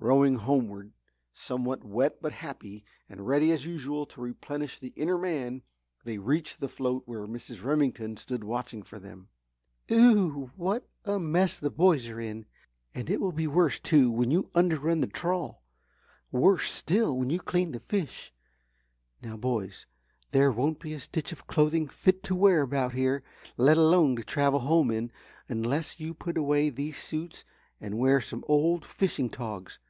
[0.00, 0.92] Rowing homeward,
[1.34, 5.60] somewhat wet but happy and ready as usual to replenish the inner man,
[6.04, 7.64] they reached the float where Mrs.
[7.64, 9.28] Remington stood watching for them.
[9.90, 10.50] "Oo oh!
[10.54, 12.46] What a mess the boys are in!
[12.94, 15.64] And it will be worse too when you 'under run' the trawl.
[16.30, 18.32] Worse still when you clean the fish.
[19.20, 19.84] Now, boys
[20.30, 23.24] there won't be a stitch of clothing fit to wear about here,
[23.56, 25.10] let alone to travel home in,
[25.48, 27.44] unless you put away these suits
[27.80, 29.80] and wear some old fishing togs.